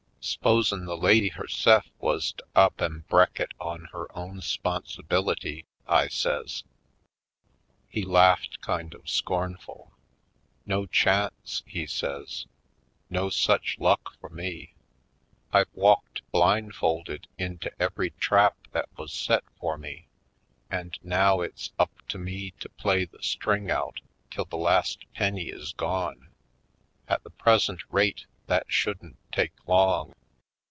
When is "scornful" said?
9.09-9.93